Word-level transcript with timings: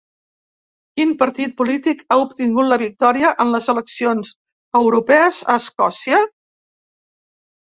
Quin 0.99 1.11
partit 1.17 1.51
polític 1.59 2.01
ha 2.07 2.17
obtingut 2.21 2.67
la 2.69 2.79
victòria 2.85 3.35
en 3.45 3.53
les 3.57 3.69
eleccions 3.75 4.33
europees 4.81 5.43
a 5.55 5.59
Escòcia? 5.67 6.25